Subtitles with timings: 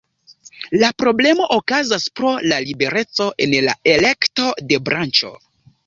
[0.83, 5.37] La problemo okazas pro la libereco en la elekto de branĉo.